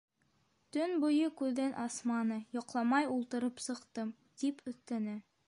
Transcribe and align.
—Төн 0.77 0.95
буйы 1.03 1.27
күҙен 1.41 1.75
асманы, 1.83 2.39
йоҡламай 2.59 3.11
ултырып 3.19 3.63
сыҡтым,— 3.67 4.17
тип 4.43 4.67
өҫтәне. 4.73 5.17